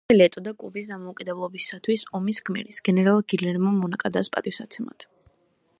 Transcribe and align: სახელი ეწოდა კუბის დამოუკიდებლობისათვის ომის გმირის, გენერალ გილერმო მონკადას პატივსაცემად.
სახელი 0.01 0.23
ეწოდა 0.25 0.51
კუბის 0.61 0.87
დამოუკიდებლობისათვის 0.91 2.05
ომის 2.21 2.41
გმირის, 2.49 2.81
გენერალ 2.89 3.23
გილერმო 3.35 3.77
მონკადას 3.83 4.35
პატივსაცემად. 4.37 5.07